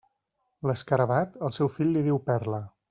L'escarabat, 0.69 1.37
al 1.49 1.55
seu 1.59 1.73
fill 1.77 1.95
li 1.99 2.07
diu 2.09 2.23
perla. 2.33 2.65